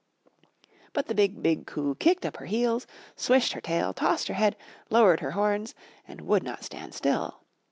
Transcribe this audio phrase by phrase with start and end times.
[0.93, 4.55] But the BIG, BIG COO kicked up her heels, swished her tail, tossed her head,
[4.89, 5.75] lowered her horns,
[6.07, 7.43] and would not stand still.